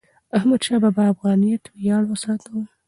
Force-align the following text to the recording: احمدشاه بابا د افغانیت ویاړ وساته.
احمدشاه 0.37 0.79
بابا 0.83 1.03
د 1.07 1.11
افغانیت 1.13 1.63
ویاړ 1.79 2.03
وساته. 2.07 2.51